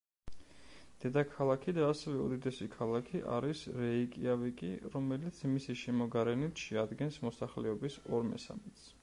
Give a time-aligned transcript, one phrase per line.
[1.01, 8.93] დედაქალაქი და ასევე უდიდესი ქალაქი არის რეიკიავიკი, რომელიც მისი შემოგარენით შეადგენს მოსახლეობის ორ მესამედს.